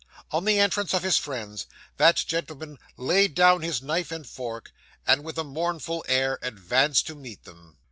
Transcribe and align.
On 0.31 0.45
the 0.45 0.57
entrance 0.57 0.95
of 0.95 1.03
his 1.03 1.19
friends, 1.19 1.67
that 1.97 2.15
gentleman 2.15 2.79
laid 2.97 3.35
down 3.35 3.61
his 3.61 3.83
knife 3.83 4.11
and 4.11 4.25
fork, 4.27 4.73
and 5.05 5.23
with 5.23 5.37
a 5.37 5.43
mournful 5.43 6.03
air 6.07 6.39
advanced 6.41 7.05
to 7.05 7.13
meet 7.13 7.43
them. 7.43 7.77